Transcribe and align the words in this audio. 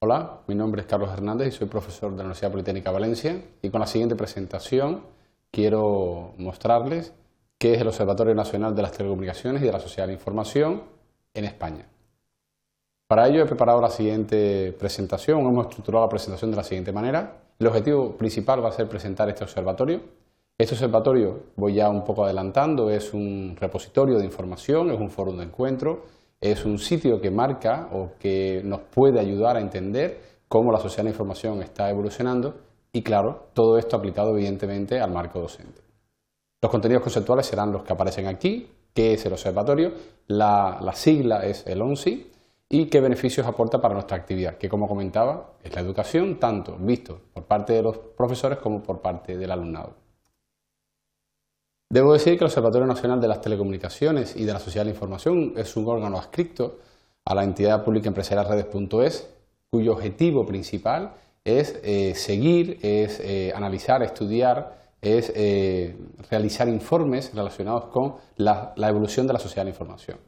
Hola, 0.00 0.42
mi 0.46 0.54
nombre 0.54 0.80
es 0.80 0.86
Carlos 0.86 1.10
Hernández 1.10 1.48
y 1.48 1.50
soy 1.50 1.66
profesor 1.66 2.12
de 2.12 2.18
la 2.18 2.22
Universidad 2.22 2.52
Politécnica 2.52 2.92
Valencia 2.92 3.42
y 3.60 3.68
con 3.68 3.80
la 3.80 3.86
siguiente 3.88 4.14
presentación 4.14 5.02
quiero 5.50 6.34
mostrarles 6.38 7.12
qué 7.58 7.74
es 7.74 7.80
el 7.80 7.88
Observatorio 7.88 8.32
Nacional 8.32 8.76
de 8.76 8.82
las 8.82 8.92
Telecomunicaciones 8.92 9.60
y 9.60 9.64
de 9.64 9.72
la 9.72 9.80
Sociedad 9.80 10.04
de 10.06 10.12
la 10.12 10.18
Información 10.20 10.84
en 11.34 11.44
España. 11.46 11.88
Para 13.08 13.26
ello 13.26 13.42
he 13.42 13.46
preparado 13.46 13.80
la 13.80 13.90
siguiente 13.90 14.72
presentación, 14.78 15.40
hemos 15.40 15.66
estructurado 15.66 16.04
la 16.04 16.10
presentación 16.10 16.52
de 16.52 16.58
la 16.58 16.62
siguiente 16.62 16.92
manera. 16.92 17.38
El 17.58 17.66
objetivo 17.66 18.16
principal 18.16 18.64
va 18.64 18.68
a 18.68 18.72
ser 18.72 18.88
presentar 18.88 19.28
este 19.28 19.42
observatorio. 19.42 20.00
Este 20.56 20.76
observatorio, 20.76 21.40
voy 21.56 21.74
ya 21.74 21.88
un 21.88 22.04
poco 22.04 22.24
adelantando, 22.24 22.88
es 22.88 23.12
un 23.12 23.56
repositorio 23.58 24.18
de 24.18 24.24
información, 24.24 24.92
es 24.92 25.00
un 25.00 25.10
foro 25.10 25.32
de 25.32 25.42
encuentro, 25.42 26.04
es 26.40 26.64
un 26.64 26.78
sitio 26.78 27.20
que 27.20 27.30
marca 27.30 27.88
o 27.92 28.12
que 28.18 28.62
nos 28.64 28.80
puede 28.80 29.20
ayudar 29.20 29.56
a 29.56 29.60
entender 29.60 30.20
cómo 30.48 30.72
la 30.72 30.78
sociedad 30.78 31.04
de 31.04 31.10
la 31.10 31.14
información 31.14 31.62
está 31.62 31.90
evolucionando 31.90 32.54
y, 32.92 33.02
claro, 33.02 33.48
todo 33.52 33.78
esto 33.78 33.96
aplicado 33.96 34.30
evidentemente 34.30 35.00
al 35.00 35.10
marco 35.10 35.40
docente. 35.40 35.82
Los 36.60 36.70
contenidos 36.70 37.02
conceptuales 37.02 37.46
serán 37.46 37.72
los 37.72 37.82
que 37.82 37.92
aparecen 37.92 38.26
aquí, 38.26 38.70
qué 38.94 39.14
es 39.14 39.24
el 39.26 39.32
observatorio, 39.32 39.92
la, 40.26 40.80
sigla 40.94 41.44
es 41.44 41.66
el 41.66 41.80
ONSI 41.82 42.32
y 42.68 42.86
qué 42.86 43.00
beneficios 43.00 43.46
aporta 43.46 43.80
para 43.80 43.94
nuestra 43.94 44.16
actividad, 44.16 44.58
que 44.58 44.68
como 44.68 44.88
comentaba 44.88 45.52
es 45.62 45.74
la 45.74 45.80
educación, 45.80 46.38
tanto 46.40 46.76
visto 46.78 47.20
por 47.32 47.44
parte 47.44 47.74
de 47.74 47.82
los 47.82 47.98
profesores 47.98 48.58
como 48.58 48.82
por 48.82 49.00
parte 49.00 49.36
del 49.36 49.50
alumnado. 49.50 49.94
Debo 51.90 52.12
decir 52.12 52.34
que 52.34 52.44
el 52.44 52.48
Observatorio 52.48 52.86
Nacional 52.86 53.18
de 53.18 53.28
las 53.28 53.40
Telecomunicaciones 53.40 54.36
y 54.36 54.44
de 54.44 54.52
la 54.52 54.58
Sociedad 54.58 54.84
de 54.84 54.90
la 54.90 54.94
Información 54.94 55.54
es 55.56 55.74
un 55.74 55.88
órgano 55.88 56.18
adscrito 56.18 56.80
a 57.24 57.34
la 57.34 57.44
entidad 57.44 57.82
pública 57.82 58.08
empresarial 58.08 58.46
redes.es, 58.46 59.34
cuyo 59.70 59.92
objetivo 59.92 60.44
principal 60.44 61.14
es 61.44 61.80
eh, 61.82 62.14
seguir, 62.14 62.78
es 62.82 63.20
eh, 63.20 63.52
analizar, 63.54 64.02
estudiar, 64.02 64.76
es 65.00 65.32
eh, 65.34 65.96
realizar 66.30 66.68
informes 66.68 67.32
relacionados 67.34 67.86
con 67.86 68.16
la, 68.36 68.74
evolución 68.76 69.26
de 69.26 69.32
la 69.32 69.38
sociedad 69.38 69.62
de 69.62 69.70
la 69.70 69.74
información. 69.74 70.18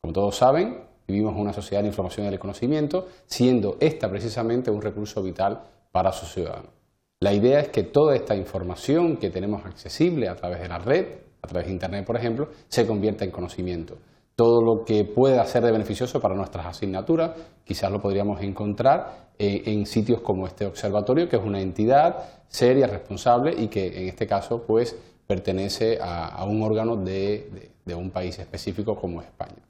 Como 0.00 0.12
todos 0.12 0.34
saben, 0.34 0.82
vivimos 1.06 1.34
en 1.34 1.42
una 1.42 1.52
sociedad 1.52 1.82
de 1.82 1.88
información 1.88 2.26
y 2.26 2.30
del 2.30 2.40
conocimiento, 2.40 3.06
siendo 3.26 3.76
esta 3.78 4.10
precisamente 4.10 4.68
un 4.68 4.82
recurso 4.82 5.22
vital 5.22 5.62
para 5.92 6.10
sus 6.10 6.32
ciudadanos. 6.32 6.83
La 7.24 7.32
idea 7.32 7.58
es 7.58 7.70
que 7.70 7.84
toda 7.84 8.14
esta 8.14 8.36
información 8.36 9.16
que 9.16 9.30
tenemos 9.30 9.64
accesible 9.64 10.28
a 10.28 10.36
través 10.36 10.60
de 10.60 10.68
la 10.68 10.78
red, 10.78 11.06
a 11.40 11.46
través 11.46 11.68
de 11.68 11.72
Internet, 11.72 12.04
por 12.04 12.18
ejemplo, 12.18 12.48
se 12.68 12.86
convierta 12.86 13.24
en 13.24 13.30
conocimiento. 13.30 13.96
Todo 14.36 14.60
lo 14.60 14.84
que 14.84 15.06
pueda 15.06 15.42
ser 15.46 15.64
de 15.64 15.72
beneficioso 15.72 16.20
para 16.20 16.34
nuestras 16.34 16.66
asignaturas, 16.66 17.30
quizás 17.64 17.90
lo 17.90 17.98
podríamos 17.98 18.42
encontrar 18.42 19.30
eh, 19.38 19.62
en 19.64 19.86
sitios 19.86 20.20
como 20.20 20.46
este 20.46 20.66
observatorio, 20.66 21.26
que 21.26 21.36
es 21.36 21.42
una 21.42 21.62
entidad 21.62 22.42
seria, 22.46 22.86
responsable 22.88 23.54
y 23.56 23.68
que 23.68 24.02
en 24.02 24.08
este 24.10 24.26
caso 24.26 24.62
pues 24.66 24.94
pertenece 25.26 25.96
a, 26.02 26.44
un 26.44 26.62
órgano 26.62 26.94
de, 26.94 27.70
un 27.96 28.10
país 28.10 28.38
específico 28.38 28.96
como 28.96 29.22
España. 29.22 29.64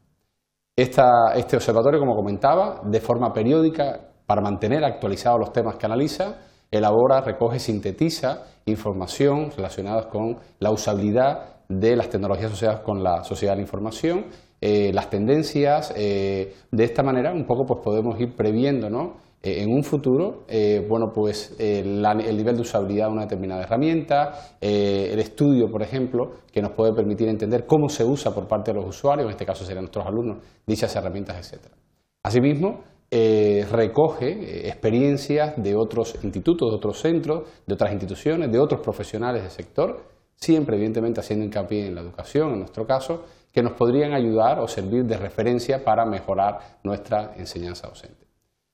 este 0.74 1.54
observatorio, 1.54 2.00
como 2.00 2.16
comentaba, 2.16 2.80
de 2.82 3.00
forma 3.00 3.32
periódica, 3.32 4.00
para 4.26 4.40
mantener 4.40 4.84
actualizados 4.84 5.38
los 5.38 5.52
temas 5.52 5.76
que 5.76 5.86
analiza, 5.86 6.34
elabora, 6.78 7.20
recoge, 7.20 7.58
sintetiza 7.58 8.44
información 8.66 9.50
relacionada 9.56 10.08
con 10.08 10.38
la 10.58 10.70
usabilidad 10.70 11.54
de 11.68 11.96
las 11.96 12.08
tecnologías 12.08 12.52
asociadas 12.52 12.80
con 12.80 13.02
la 13.02 13.24
sociedad 13.24 13.52
de 13.52 13.56
la 13.56 13.62
información, 13.62 14.26
eh, 14.60 14.92
las 14.92 15.10
tendencias. 15.10 15.92
Eh, 15.96 16.54
de 16.70 16.84
esta 16.84 17.02
manera, 17.02 17.32
un 17.32 17.44
poco, 17.44 17.64
pues 17.66 17.80
podemos 17.82 18.18
ir 18.20 18.34
previendo, 18.34 18.88
¿no? 18.88 19.16
Eh, 19.42 19.62
en 19.62 19.70
un 19.70 19.82
futuro, 19.82 20.44
bueno, 20.88 21.12
pues 21.14 21.54
el 21.58 22.00
nivel 22.00 22.56
de 22.56 22.62
usabilidad 22.62 23.08
de 23.08 23.12
una 23.12 23.22
determinada 23.22 23.64
herramienta, 23.64 24.32
el 24.58 25.18
estudio, 25.18 25.66
por 25.70 25.82
ejemplo, 25.82 26.30
que 26.50 26.62
nos 26.62 26.72
puede 26.72 26.94
permitir 26.94 27.28
entender 27.28 27.66
cómo 27.66 27.90
se 27.90 28.04
usa 28.04 28.34
por 28.34 28.48
parte 28.48 28.72
de 28.72 28.78
los 28.78 28.88
usuarios, 28.88 29.26
en 29.26 29.32
este 29.32 29.44
caso 29.44 29.62
serían 29.62 29.84
nuestros 29.84 30.06
alumnos, 30.06 30.38
dichas 30.66 30.96
herramientas, 30.96 31.36
etcétera. 31.36 31.74
Asimismo, 32.22 32.84
eh, 33.16 33.64
recoge 33.70 34.32
eh, 34.32 34.68
experiencias 34.68 35.54
de 35.56 35.76
otros 35.76 36.16
institutos, 36.24 36.68
de 36.68 36.76
otros 36.76 36.98
centros, 36.98 37.44
de 37.64 37.74
otras 37.74 37.92
instituciones, 37.92 38.50
de 38.50 38.58
otros 38.58 38.80
profesionales 38.80 39.42
del 39.42 39.52
sector, 39.52 40.02
siempre 40.34 40.74
evidentemente 40.74 41.20
haciendo 41.20 41.44
hincapié 41.44 41.86
en 41.86 41.94
la 41.94 42.00
educación, 42.00 42.54
en 42.54 42.58
nuestro 42.58 42.84
caso, 42.84 43.24
que 43.52 43.62
nos 43.62 43.74
podrían 43.74 44.14
ayudar 44.14 44.58
o 44.58 44.66
servir 44.66 45.04
de 45.04 45.16
referencia 45.16 45.84
para 45.84 46.04
mejorar 46.04 46.80
nuestra 46.82 47.34
enseñanza 47.36 47.86
docente. 47.86 48.26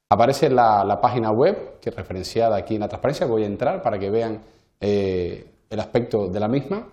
Aparece 0.08 0.48
la, 0.48 0.98
página 1.02 1.30
web, 1.32 1.78
que 1.78 1.90
es 1.90 1.94
referenciada 1.94 2.56
aquí 2.56 2.76
en 2.76 2.80
la 2.80 2.88
transparencia, 2.88 3.26
voy 3.26 3.42
a 3.42 3.46
entrar 3.46 3.82
para 3.82 3.98
que 3.98 4.08
vean 4.08 4.40
eh, 4.80 5.44
el 5.68 5.80
aspecto 5.80 6.28
de 6.28 6.40
la 6.40 6.48
misma. 6.48 6.88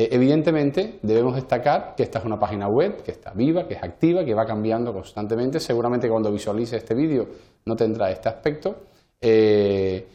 Eh, 0.00 0.08
evidentemente, 0.12 0.98
debemos 1.02 1.34
destacar 1.34 1.94
que 1.94 2.04
esta 2.04 2.20
es 2.20 2.24
una 2.24 2.38
página 2.38 2.66
web 2.68 3.02
que 3.02 3.10
está 3.10 3.34
viva, 3.34 3.68
que 3.68 3.74
es 3.74 3.82
activa, 3.82 4.24
que 4.24 4.32
va 4.32 4.46
cambiando 4.46 4.94
constantemente. 4.94 5.60
Seguramente 5.60 6.08
cuando 6.08 6.32
visualice 6.32 6.78
este 6.78 6.94
vídeo 6.94 7.26
no 7.66 7.76
tendrá 7.76 8.10
este 8.10 8.30
aspecto. 8.30 8.76
Eh, 9.20 10.08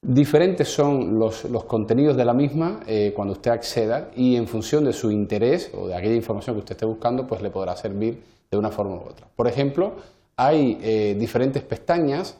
diferentes 0.00 0.68
son 0.68 1.18
los, 1.18 1.44
contenidos 1.66 2.16
de 2.16 2.24
la 2.24 2.32
misma 2.32 2.80
eh, 2.86 3.12
cuando 3.14 3.34
usted 3.34 3.50
acceda 3.50 4.10
y 4.16 4.36
en 4.36 4.46
función 4.46 4.86
de 4.86 4.94
su 4.94 5.10
interés 5.10 5.70
o 5.74 5.86
de 5.86 5.94
aquella 5.94 6.14
información 6.14 6.56
que 6.56 6.60
usted 6.60 6.76
esté 6.76 6.86
buscando, 6.86 7.26
pues 7.26 7.42
le 7.42 7.50
podrá 7.50 7.76
servir 7.76 8.18
de 8.50 8.56
una 8.56 8.70
forma 8.70 8.94
u 8.94 9.00
otra. 9.00 9.26
Por 9.36 9.48
ejemplo, 9.48 9.96
hay 10.34 11.14
diferentes 11.14 11.62
pestañas 11.62 12.38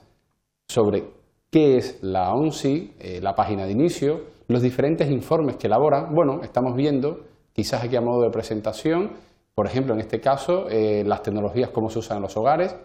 sobre 0.67 1.05
qué 1.51 1.77
es 1.77 2.03
la 2.03 2.33
ONSI, 2.33 3.21
la 3.21 3.35
página 3.35 3.67
de 3.67 3.73
inicio, 3.73 4.36
los 4.49 4.63
diferentes 4.63 5.11
informes 5.11 5.57
que 5.57 5.67
elabora, 5.67 6.09
bueno, 6.11 6.41
estamos 6.43 6.75
viendo, 6.75 7.21
quizás 7.53 7.85
aquí 7.85 7.97
a 7.97 8.01
modo 8.01 8.23
de 8.23 8.31
presentación, 8.31 9.13
por 9.55 9.67
ejemplo, 9.67 9.95
en 9.95 10.01
este 10.01 10.21
caso, 10.21 10.69
eh, 10.69 11.03
las 11.05 11.23
tecnologías, 11.23 11.71
cómo 11.71 11.89
se 11.89 11.99
usan 11.99 12.19
en 12.19 12.25
los 12.25 12.37
hogares. 12.37 12.77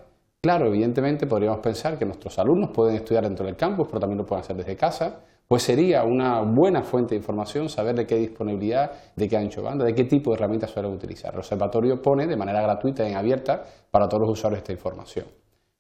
Claro, 0.42 0.68
evidentemente 0.68 1.28
podríamos 1.28 1.60
pensar 1.60 2.00
que 2.00 2.06
nuestros 2.06 2.40
alumnos 2.40 2.72
pueden 2.74 2.96
estudiar 2.96 3.26
dentro 3.26 3.46
del 3.46 3.58
campus, 3.58 3.88
pero 3.88 4.00
también 4.00 4.20
lo 4.20 4.26
pueden 4.26 4.44
hacer 4.44 4.56
desde 4.56 4.78
casa. 4.78 5.20
Pues 5.46 5.64
sería 5.64 6.06
una 6.06 6.42
buena 6.42 6.82
fuente 6.82 7.14
de 7.14 7.18
información 7.18 7.68
saber 7.68 7.94
de 7.94 8.06
qué 8.06 8.16
disponibilidad, 8.16 8.90
de 9.14 9.28
qué 9.28 9.36
ancho 9.36 9.62
banda, 9.62 9.84
de 9.84 9.94
qué 9.94 10.06
tipo 10.06 10.32
de 10.32 10.38
herramientas 10.38 10.72
suelen 10.72 10.94
utilizar. 10.94 11.34
El 11.34 11.40
observatorio 11.40 12.02
pone 12.02 12.26
de 12.26 12.38
manera 12.38 12.62
gratuita 12.62 13.08
y 13.08 13.14
abierta 13.14 13.64
para 13.92 14.08
todos 14.08 14.22
los 14.22 14.40
usuarios 14.40 14.60
esta 14.60 14.72
información. 14.72 15.26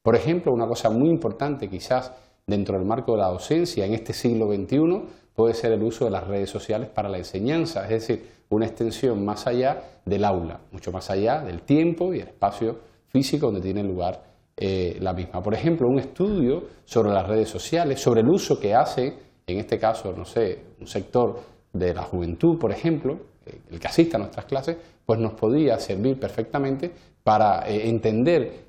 Por 0.03 0.17
ejemplo, 0.17 0.51
una 0.51 0.67
cosa 0.67 0.89
muy 0.89 1.09
importante 1.09 1.69
quizás 1.69 2.11
dentro 2.45 2.77
del 2.77 2.85
marco 2.85 3.13
de 3.13 3.19
la 3.19 3.29
docencia 3.29 3.85
en 3.85 3.93
este 3.93 4.11
siglo 4.11 4.47
XXI 4.47 5.20
puede 5.35 5.53
ser 5.53 5.71
el 5.71 5.83
uso 5.83 6.05
de 6.05 6.11
las 6.11 6.27
redes 6.27 6.49
sociales 6.49 6.89
para 6.89 7.09
la 7.09 7.17
enseñanza, 7.17 7.83
es 7.83 8.07
decir, 8.07 8.25
una 8.49 8.65
extensión 8.65 9.23
más 9.23 9.47
allá 9.47 9.81
del 10.05 10.25
aula, 10.25 10.59
mucho 10.71 10.91
más 10.91 11.09
allá 11.09 11.41
del 11.41 11.61
tiempo 11.61 12.13
y 12.13 12.19
el 12.19 12.27
espacio 12.27 12.79
físico 13.07 13.47
donde 13.47 13.61
tiene 13.61 13.83
lugar 13.83 14.23
eh, 14.57 14.97
la 14.99 15.13
misma. 15.13 15.41
Por 15.41 15.53
ejemplo, 15.53 15.87
un 15.87 15.99
estudio 15.99 16.63
sobre 16.85 17.11
las 17.11 17.27
redes 17.27 17.49
sociales, 17.49 17.99
sobre 17.99 18.21
el 18.21 18.29
uso 18.29 18.59
que 18.59 18.75
hace, 18.75 19.13
en 19.47 19.57
este 19.57 19.79
caso, 19.79 20.13
no 20.13 20.25
sé, 20.25 20.59
un 20.79 20.87
sector 20.87 21.39
de 21.73 21.93
la 21.93 22.03
juventud, 22.03 22.59
por 22.59 22.71
ejemplo, 22.71 23.17
eh, 23.45 23.59
el 23.71 23.79
que 23.79 23.87
asista 23.87 24.17
a 24.17 24.19
nuestras 24.19 24.45
clases, 24.45 24.77
pues 25.05 25.19
nos 25.19 25.33
podría 25.33 25.79
servir 25.79 26.19
perfectamente 26.19 26.91
para 27.23 27.67
eh, 27.67 27.89
entender 27.89 28.65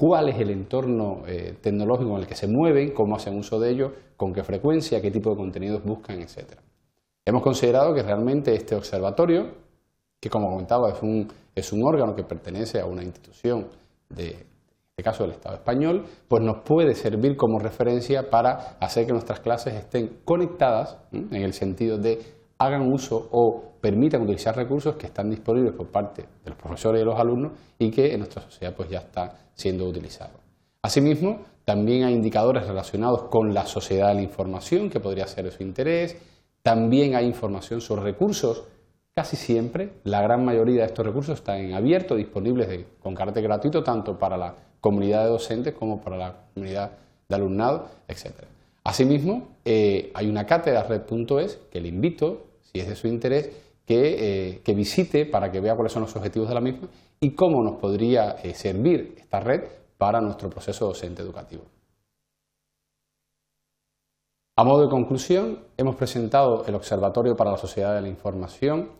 cuál 0.00 0.30
es 0.30 0.40
el 0.40 0.48
entorno 0.48 1.24
eh, 1.26 1.56
tecnológico 1.60 2.12
en 2.12 2.22
el 2.22 2.26
que 2.26 2.34
se 2.34 2.48
mueven, 2.48 2.92
cómo 2.92 3.16
hacen 3.16 3.36
uso 3.36 3.60
de 3.60 3.70
ello, 3.70 3.92
con 4.16 4.32
qué 4.32 4.42
frecuencia, 4.42 4.98
qué 5.02 5.10
tipo 5.10 5.28
de 5.28 5.36
contenidos 5.36 5.84
buscan, 5.84 6.22
etc. 6.22 6.54
Hemos 7.22 7.42
considerado 7.42 7.92
que 7.92 8.02
realmente 8.02 8.54
este 8.54 8.74
observatorio, 8.74 9.50
que 10.18 10.30
como 10.30 10.48
comentaba 10.48 10.88
es 11.54 11.72
un, 11.72 11.84
órgano 11.84 12.16
que 12.16 12.24
pertenece 12.24 12.80
a 12.80 12.86
una 12.86 13.04
institución 13.04 13.66
de, 14.08 14.28
en 14.30 14.36
este 14.88 15.02
caso 15.02 15.24
del 15.24 15.32
Estado 15.32 15.56
español, 15.56 16.06
pues 16.26 16.42
nos 16.42 16.62
puede 16.62 16.94
servir 16.94 17.36
como 17.36 17.58
referencia 17.58 18.30
para 18.30 18.78
hacer 18.80 19.04
que 19.04 19.12
nuestras 19.12 19.40
clases 19.40 19.74
estén 19.74 20.20
conectadas, 20.24 20.96
en 21.12 21.42
el 21.42 21.52
sentido 21.52 21.98
de 21.98 22.22
hagan 22.60 22.92
uso 22.92 23.28
o 23.32 23.72
permitan 23.80 24.22
utilizar 24.22 24.54
recursos 24.54 24.94
que 24.96 25.06
están 25.06 25.30
disponibles 25.30 25.72
por 25.72 25.86
parte 25.86 26.22
de 26.44 26.50
los 26.50 26.58
profesores 26.58 26.98
y 26.98 27.00
de 27.00 27.06
los 27.06 27.18
alumnos 27.18 27.52
y 27.78 27.90
que 27.90 28.12
en 28.12 28.20
nuestra 28.20 28.42
sociedad 28.42 28.74
pues 28.74 28.90
ya 28.90 28.98
está 28.98 29.34
siendo 29.54 29.86
utilizado. 29.88 30.38
Asimismo, 30.82 31.40
también 31.64 32.04
hay 32.04 32.12
indicadores 32.12 32.66
relacionados 32.66 33.24
con 33.24 33.54
la 33.54 33.64
sociedad 33.64 34.08
de 34.08 34.14
la 34.16 34.22
información, 34.22 34.90
que 34.90 35.00
podría 35.00 35.26
ser 35.26 35.44
de 35.44 35.50
su 35.50 35.62
interés. 35.62 36.16
También 36.62 37.14
hay 37.14 37.26
información 37.26 37.80
sobre 37.80 38.02
recursos. 38.02 38.64
Casi 39.14 39.36
siempre, 39.36 39.92
la 40.04 40.20
gran 40.20 40.44
mayoría 40.44 40.82
de 40.82 40.86
estos 40.88 41.06
recursos 41.06 41.38
están 41.38 41.60
en 41.60 41.72
abierto, 41.72 42.14
disponibles 42.14 42.86
con 43.02 43.14
carácter 43.14 43.42
gratuito, 43.42 43.82
tanto 43.82 44.18
para 44.18 44.36
la 44.36 44.54
comunidad 44.80 45.24
de 45.24 45.30
docentes 45.30 45.74
como 45.74 46.00
para 46.00 46.16
la 46.16 46.34
comunidad 46.54 46.92
de 47.26 47.34
alumnado, 47.34 47.88
etc. 48.06 48.32
Asimismo, 48.84 49.48
eh, 49.64 50.10
hay 50.14 50.28
una 50.28 50.44
cátedra 50.44 50.82
red.es 50.82 51.58
que 51.70 51.80
le 51.80 51.88
invito 51.88 52.49
si 52.72 52.80
es 52.80 52.88
de 52.88 52.96
su 52.96 53.08
interés, 53.08 53.50
eh, 53.92 54.60
que, 54.62 54.74
visite 54.74 55.26
para 55.26 55.50
que 55.50 55.58
vea 55.58 55.74
cuáles 55.74 55.92
son 55.92 56.02
los 56.02 56.14
objetivos 56.14 56.48
de 56.48 56.54
la 56.54 56.60
misma 56.60 56.86
y 57.18 57.32
cómo 57.32 57.60
nos 57.60 57.80
podría 57.80 58.36
eh, 58.42 58.54
servir 58.54 59.16
esta 59.18 59.40
red 59.40 59.64
para 59.98 60.20
nuestro 60.20 60.48
proceso 60.48 60.86
docente 60.86 61.22
educativo. 61.22 61.64
A 64.56 64.62
modo 64.62 64.82
de 64.82 64.90
conclusión, 64.90 65.64
hemos 65.76 65.96
presentado 65.96 66.64
el 66.66 66.74
Observatorio 66.76 67.34
para 67.34 67.50
la 67.50 67.56
Sociedad 67.56 67.96
de 67.96 68.02
la 68.02 68.08
Información 68.08 68.90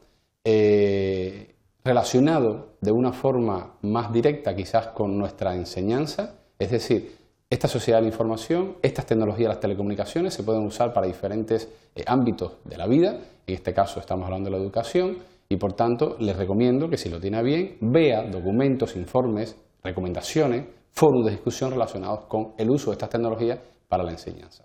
eh, 0.43 1.55
relacionado 1.85 2.71
de 2.81 2.91
una 2.91 3.13
forma 3.13 3.77
más 3.83 4.13
directa 4.13 4.57
quizás 4.57 4.89
con 4.89 5.17
nuestra 5.17 5.55
enseñanza, 5.55 6.35
es 6.59 6.71
decir, 6.73 7.20
esta 7.51 7.67
sociedad 7.67 7.99
de 7.99 8.03
la 8.03 8.11
información, 8.11 8.77
estas 8.81 9.07
tecnologías 9.07 9.49
de 9.49 9.55
las 9.55 9.61
telecomunicaciones 9.61 10.33
se 10.33 10.45
pueden 10.45 10.65
usar 10.65 10.93
para 10.93 11.09
diferentes 11.09 11.69
eh, 11.97 12.05
ámbitos 12.07 12.59
de 12.65 12.77
la 12.77 12.87
vida, 12.87 13.19
en 13.45 13.55
este 13.55 13.75
caso 13.75 13.99
estamos 13.99 14.25
hablando 14.27 14.49
de 14.49 14.57
la 14.57 14.63
educación, 14.63 15.19
y 15.49 15.57
por 15.57 15.73
tanto 15.73 16.17
les 16.21 16.37
recomiendo 16.37 16.89
que 16.89 16.97
si 16.97 17.09
lo 17.09 17.19
tiene 17.19 17.43
bien, 17.43 17.77
vea 17.81 18.23
documentos, 18.23 18.95
informes, 18.95 19.57
recomendaciones, 19.83 20.67
foros 20.93 21.25
de 21.25 21.33
discusión 21.33 21.73
relacionados 21.73 22.27
con 22.27 22.53
el 22.57 22.71
uso 22.71 22.91
de 22.91 22.95
estas 22.95 23.11
tecnologías 23.11 23.59
para 23.89 24.05
la 24.05 24.13
enseñanza. 24.13 24.65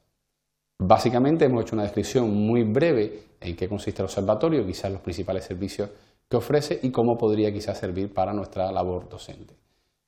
Básicamente 0.77 1.45
hemos 1.45 1.63
hecho 1.63 1.75
una 1.75 1.83
descripción 1.83 2.31
muy 2.31 2.63
breve 2.63 3.23
en 3.41 3.55
qué 3.55 3.67
consiste 3.67 4.03
el 4.03 4.05
observatorio, 4.05 4.63
quizás 4.63 4.91
los 4.91 5.01
principales 5.01 5.45
servicios 5.45 5.89
que 6.29 6.37
ofrece 6.37 6.79
y 6.83 6.91
cómo 6.91 7.17
podría 7.17 7.51
quizás 7.51 7.79
servir 7.79 8.13
para 8.13 8.31
nuestra 8.31 8.71
labor 8.71 9.09
docente. 9.09 9.55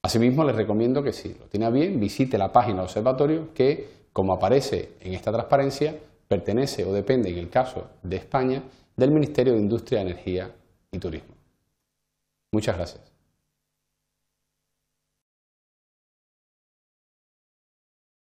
Asimismo, 0.04 0.44
les 0.44 0.56
recomiendo 0.56 1.04
que 1.04 1.12
si 1.12 1.34
lo 1.34 1.46
tiene 1.46 1.70
bien, 1.72 2.00
visite 2.00 2.38
la 2.38 2.52
página 2.52 2.78
del 2.78 2.86
observatorio 2.86 3.54
que, 3.54 3.90
como 4.14 4.34
aparece 4.34 4.94
en 5.02 5.14
esta 5.14 5.32
transparencia, 5.32 5.96
pertenece 6.28 6.86
o 6.86 6.94
depende, 6.94 7.30
en 7.30 7.38
el 7.38 7.50
caso 7.50 7.90
de 8.04 8.18
España, 8.18 8.64
del 8.96 9.12
Ministerio 9.12 9.54
de 9.54 9.60
Industria, 9.60 10.02
Energía 10.02 10.52
y 10.92 11.00
Turismo. 11.00 11.36
Muchas 12.52 12.76
gracias. 12.76 13.17